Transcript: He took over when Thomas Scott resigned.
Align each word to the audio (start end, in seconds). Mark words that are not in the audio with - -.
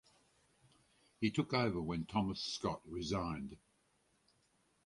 He 1.19 1.29
took 1.29 1.53
over 1.53 1.79
when 1.79 2.07
Thomas 2.07 2.41
Scott 2.41 2.81
resigned. 2.85 3.57